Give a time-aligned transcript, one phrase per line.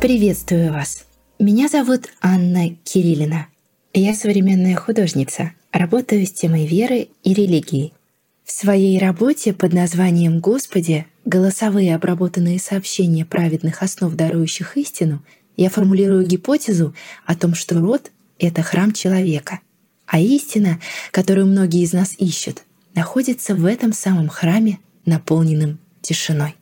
[0.00, 1.06] Приветствую вас!
[1.40, 3.48] Меня зовут Анна Кириллина.
[3.92, 7.92] Я современная художница, работаю с темой веры и религии.
[8.44, 11.04] В своей работе под названием «Господи.
[11.24, 15.24] Голосовые обработанные сообщения праведных основ, дарующих истину»
[15.56, 16.94] я формулирую гипотезу
[17.26, 19.58] о том, что род— это храм человека,
[20.06, 20.78] а истина,
[21.10, 22.62] которую многие из нас ищут,
[22.94, 26.54] находится в этом самом храме, наполненном тишиной.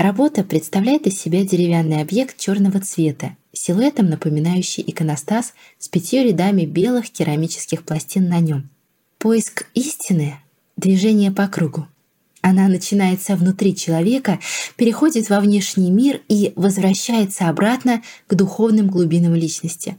[0.00, 7.10] Работа представляет из себя деревянный объект черного цвета, силуэтом напоминающий иконостас с пятью рядами белых
[7.10, 8.70] керамических пластин на нем.
[9.18, 10.36] Поиск истины—
[10.78, 11.86] движение по кругу.
[12.40, 14.40] Она начинается внутри человека,
[14.76, 19.98] переходит во внешний мир и возвращается обратно к духовным глубинам личности.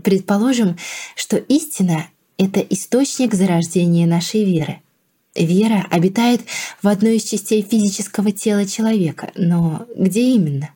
[0.00, 0.78] Предположим,
[1.16, 2.06] что истина—
[2.38, 4.78] это источник зарождения нашей веры—
[5.34, 6.40] Вера обитает
[6.82, 10.70] в одной из частей физического тела человека, но где именно?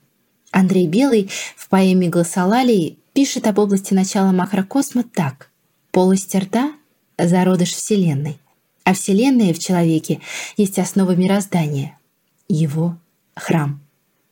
[0.53, 5.51] Андрей Белый в поэме «Гласолалии» пишет об области начала макрокосма так.
[5.91, 6.73] «Полость рта—
[7.19, 8.39] зародыш Вселенной,
[8.85, 10.21] а Вселенная в человеке
[10.57, 11.99] есть основа мироздания,
[12.49, 12.97] его
[13.35, 13.81] храм».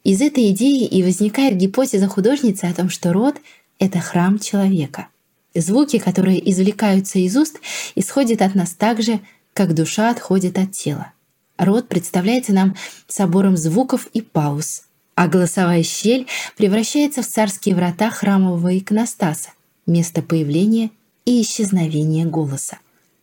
[0.05, 3.37] Из этой идеи и возникает гипотеза художницы о том, что род—
[3.79, 5.09] это храм человека.
[5.55, 7.61] Звуки, которые извлекаются из уст,
[7.95, 9.21] исходят от нас также,
[9.53, 11.13] как душа отходит от тела.
[11.59, 18.77] Рот представляется нам собором звуков и пауз, а голосовая щель превращается в царские врата храмового
[18.77, 19.51] иконостаса,
[19.87, 20.91] место появления
[21.25, 22.79] и исчезновения голоса.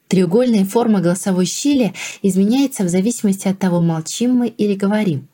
[0.08, 5.28] Треугольная форма голосовой щели изменяется в зависимости от того, молчим мы или говорим.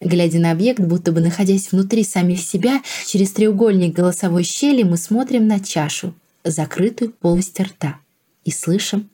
[0.00, 5.46] Глядя на объект, будто бы находясь внутри самих себя, через треугольник голосовой щели мы смотрим
[5.46, 6.14] на чашу,
[6.44, 7.98] закрытую полость рта,
[8.44, 9.10] и слышим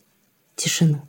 [0.57, 1.03] тишину.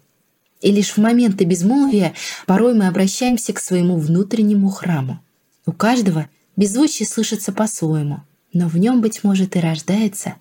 [0.62, 2.14] И лишь в моменты безмолвия
[2.46, 5.24] порой мы обращаемся к своему внутреннему храму.
[5.66, 10.36] У каждого беззвучие слышится по-своему, но в нем, быть может, и рождается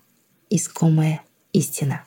[0.49, 1.21] искомая
[1.53, 2.03] истина.